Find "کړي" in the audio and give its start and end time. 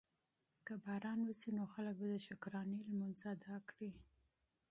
3.69-3.91